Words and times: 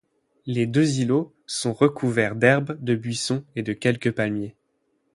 Les 0.47 0.65
deux 0.65 0.97
îlots 0.99 1.31
sont 1.45 1.73
recouverts 1.73 2.35
d'herbes, 2.35 2.75
de 2.83 2.95
buissons 2.95 3.45
et 3.55 3.61
de 3.61 3.71
quelques 3.73 4.09
palmiers. 4.15 4.55